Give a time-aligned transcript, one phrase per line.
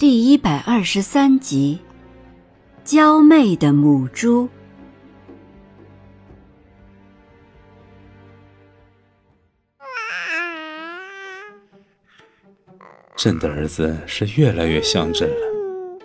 [0.00, 1.78] 第一百二十三集，
[2.84, 4.48] 娇媚的母猪。
[13.14, 15.98] 朕的儿子是越来越像朕了。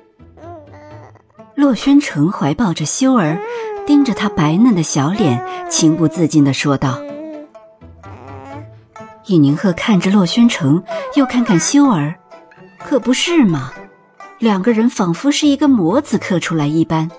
[1.55, 3.41] 洛宣城怀抱着修儿，
[3.87, 7.01] 盯着他白嫩的小脸，情不自禁的说道。
[9.27, 10.83] 尹宁鹤看着洛宣城，
[11.15, 12.13] 又看看修儿，
[12.77, 13.71] 可不是嘛？
[14.39, 17.09] 两个人仿佛是一个模子刻出来一般，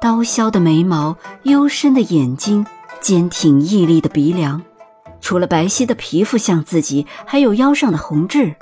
[0.00, 2.66] 刀削的眉毛，幽深的眼睛，
[3.00, 4.62] 坚挺屹立的鼻梁，
[5.20, 8.54] 除了白皙的皮肤像自己，还有腰上的红痣，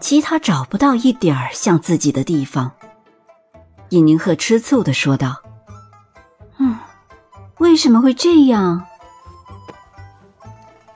[0.00, 2.72] 其他找不到一点儿像自己的地方。
[3.90, 5.36] 尹宁鹤吃醋的说道
[6.58, 6.76] ：“嗯，
[7.58, 8.84] 为什么会这样？”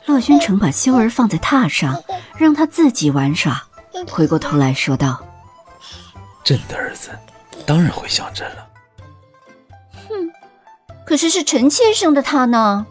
[0.06, 2.02] 洛宣城把修儿放在榻上，
[2.36, 3.62] 让他自己玩耍，
[4.10, 5.22] 回过头来说道。
[6.46, 7.10] 朕的儿子
[7.66, 8.68] 当然会想朕了。
[10.08, 10.30] 哼，
[11.04, 12.86] 可是是臣妾生的他呢。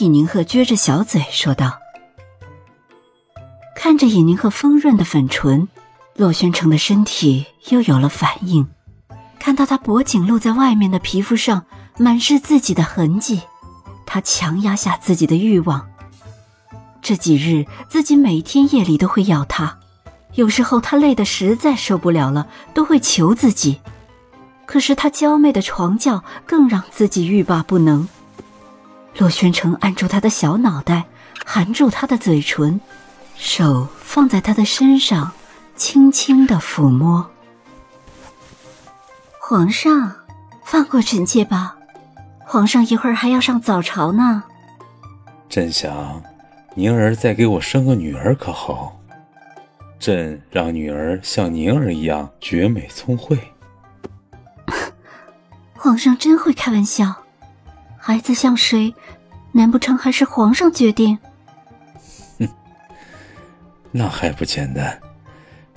[0.00, 1.78] 尹宁鹤撅着小嘴说道。
[3.74, 5.68] 看着尹宁鹤丰润的粉唇，
[6.16, 8.68] 洛宣城的身体又有了反应。
[9.38, 11.64] 看到他脖颈露在外面的皮肤上
[11.96, 13.40] 满是自己的痕迹，
[14.04, 15.88] 他强压下自己的欲望。
[17.00, 19.78] 这几日自己每天夜里都会咬他。
[20.34, 23.80] 有时候他累得实在受不了了，都会求自己。
[24.64, 28.08] 可是他娇媚的床叫更让自己欲罢不能。
[29.18, 31.04] 洛宣城按住他的小脑袋，
[31.44, 32.80] 含住他的嘴唇，
[33.36, 35.32] 手放在他的身上，
[35.76, 37.28] 轻轻的抚摸。
[39.38, 40.12] 皇上，
[40.64, 41.76] 放过臣妾吧，
[42.38, 44.44] 皇上一会儿还要上早朝呢。
[45.50, 46.22] 朕想，
[46.74, 48.98] 宁儿再给我生个女儿可好？
[50.02, 53.38] 朕让女儿像宁儿一样绝美聪慧。
[55.78, 57.14] 皇上真会开玩笑，
[57.96, 58.92] 孩子像谁，
[59.52, 61.16] 难不成还是皇上决定？
[62.40, 62.48] 哼，
[63.92, 65.00] 那还不简单？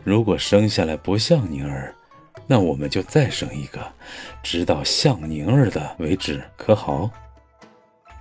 [0.04, 1.94] 如果生下来不像宁儿，
[2.48, 3.80] 那我们就再生一个，
[4.42, 7.12] 直到像宁儿的为止，可好？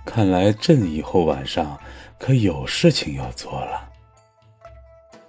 [0.05, 1.79] 看来朕以后晚上
[2.19, 3.84] 可有事情要做了。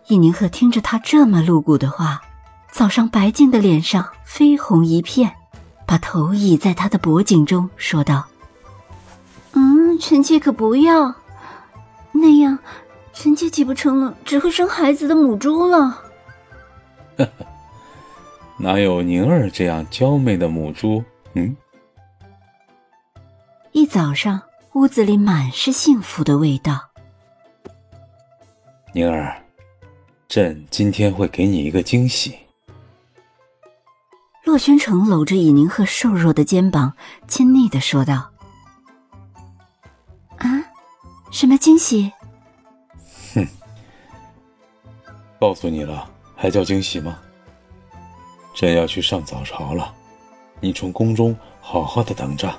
[0.08, 2.22] 尹宁鹤听着他这么露骨的话，
[2.70, 5.34] 早上白净的脸上绯红一片，
[5.84, 8.24] 把头倚在他的脖颈中，说道
[9.52, 11.12] ：“嗯，臣妾可不要，
[12.12, 12.56] 那样，
[13.12, 16.02] 臣妾岂不成了只会生孩子的母猪了？”
[18.58, 21.02] 哪有宁儿这样娇媚的母猪？
[21.34, 21.56] 嗯。
[23.72, 24.40] 一早上，
[24.74, 26.80] 屋子里满是幸福的味道。
[28.92, 29.36] 宁儿。
[30.36, 32.36] 朕今天会给你一个惊喜。
[34.44, 36.92] 洛宣城搂着尹宁鹤瘦弱的肩膀，
[37.26, 38.30] 亲昵的说道
[40.36, 40.62] ：“啊，
[41.30, 42.12] 什么惊喜？”
[43.34, 43.46] 哼，
[45.40, 47.18] 告诉你了，还叫惊喜吗？
[48.54, 49.90] 朕要去上早朝了，
[50.60, 52.54] 你从宫中好好的等着，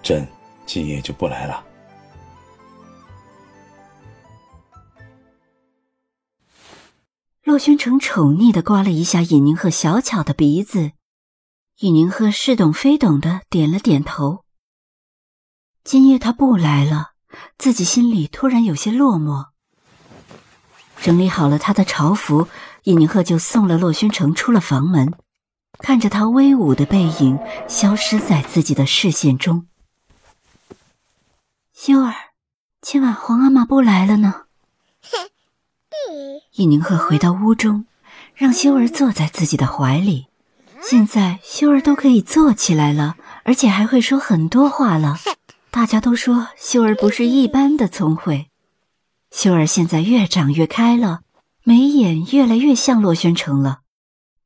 [0.00, 0.24] 朕
[0.64, 1.60] 今夜就不来了。
[7.54, 10.90] 洛宣城宠溺的刮了一下尹宁鹤小巧的鼻子，
[11.78, 14.44] 尹宁鹤似懂非懂的点了点头。
[15.84, 17.12] 今夜他不来了，
[17.56, 19.50] 自己心里突然有些落寞。
[21.00, 22.48] 整理好了他的朝服，
[22.82, 25.14] 尹宁鹤就送了洛宣城出了房门，
[25.78, 29.68] 看着他威武的背影消失在自己的视线中。
[31.72, 32.12] 修儿，
[32.80, 34.46] 今晚皇阿玛不来了呢。
[36.56, 37.86] 尹宁鹤回到屋中，
[38.34, 40.26] 让修儿坐在自己的怀里。
[40.82, 45.16] 现在修儿都可以坐起来了，而且还会说很多话了。
[45.70, 48.50] 大家都说修儿不是一般的聪慧。
[49.30, 51.20] 修儿现在越长越开了，
[51.64, 53.80] 眉眼越来越像洛宣城了。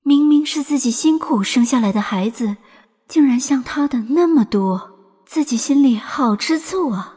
[0.03, 2.57] 明明是自己辛苦生下来的孩子，
[3.09, 4.93] 竟然像他的那么多，
[5.27, 7.17] 自己心里好吃醋啊！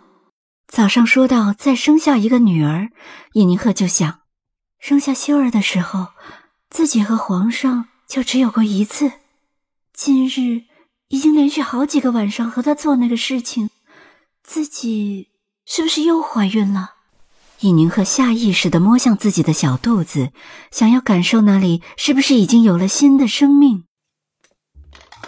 [0.67, 2.89] 早上说到再生下一个女儿，
[3.33, 4.20] 尹宁鹤就想。
[4.81, 6.07] 生下修儿的时候，
[6.71, 9.11] 自己和皇上就只有过一次，
[9.93, 10.63] 今日
[11.09, 13.69] 已经连续好几个晚上和他做那个事情，
[14.43, 15.29] 自己
[15.67, 16.95] 是不是又怀孕了？
[17.59, 20.31] 尹宁鹤下意识地摸向自己的小肚子，
[20.71, 23.83] 想要感受那里是不是已经有了新的生命。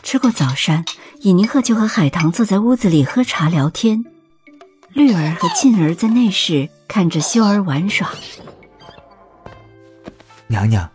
[0.01, 0.83] 吃过早膳，
[1.21, 4.03] 尹宁鹤就和海棠坐在屋子里喝茶聊天，
[4.94, 8.11] 绿儿和沁儿在内室看着修儿玩耍。
[10.53, 10.88] 娘娘，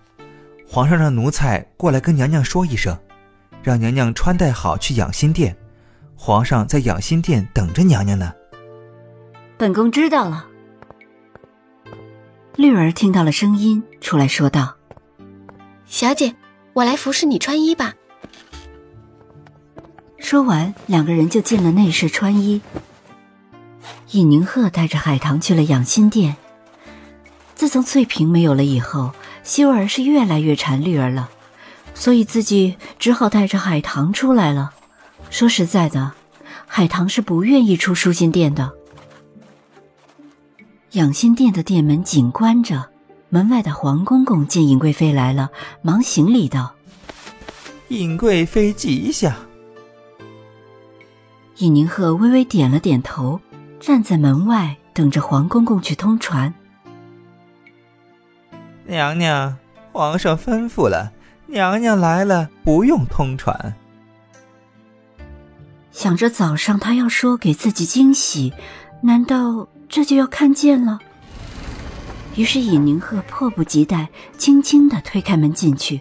[0.65, 2.97] 皇上让奴才过来跟娘娘说一声，
[3.61, 5.57] 让娘娘穿戴好去养心殿，
[6.15, 8.33] 皇上在养心殿等着娘娘呢。
[9.57, 10.47] 本宫知道了。
[12.55, 14.77] 绿儿听到了声音，出来说道
[15.87, 16.37] ：“小姐，
[16.75, 17.95] 我来服侍你穿衣吧。”
[20.19, 22.63] 说完，两个人就进了内室穿衣。
[24.13, 26.37] 尹宁鹤带着海棠去了养心殿。
[27.57, 29.13] 自从翠萍没有了以后，
[29.49, 31.31] 修儿是越来越馋绿儿了，
[31.95, 34.75] 所以自己只好带着海棠出来了。
[35.31, 36.13] 说实在的，
[36.67, 38.71] 海棠是不愿意出舒心殿的。
[40.93, 42.91] 养心殿的殿门紧关着，
[43.31, 45.49] 门外的黄公公见尹贵妃来了，
[45.81, 46.75] 忙行礼道
[47.89, 49.35] ：“尹贵妃吉祥。”
[51.57, 53.41] 尹宁鹤微微点了点头，
[53.81, 56.53] 站在门外等着黄公公去通传。
[58.89, 59.55] 娘娘，
[59.93, 61.13] 皇上吩咐了，
[61.47, 63.75] 娘娘来了，不用通传。
[65.93, 68.55] 想着早上他要说给自己惊喜，
[69.03, 69.69] 难道？
[69.91, 70.99] 这就要看见了。
[72.37, 74.09] 于是尹宁鹤迫不及待，
[74.39, 76.01] 轻轻的推开门进去。